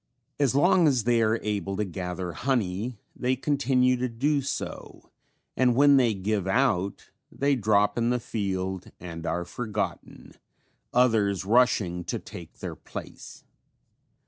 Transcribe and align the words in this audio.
As 0.39 0.55
long 0.55 0.87
as 0.87 1.03
they 1.03 1.21
are 1.21 1.37
able 1.43 1.77
to 1.77 1.85
gather 1.85 2.31
honey 2.31 2.97
they 3.15 3.35
continue 3.35 3.97
to 3.97 4.09
do 4.09 4.41
so 4.41 5.11
and 5.55 5.75
when 5.75 5.97
they 5.97 6.15
give 6.15 6.47
out 6.47 7.11
they 7.31 7.55
drop 7.55 7.99
in 7.99 8.09
the 8.09 8.19
field 8.19 8.89
and 8.99 9.27
are 9.27 9.45
forgotten, 9.45 10.31
others 10.91 11.45
rushing 11.45 12.03
to 12.05 12.17
take 12.17 12.61
their 12.61 12.73
place. 12.75 13.43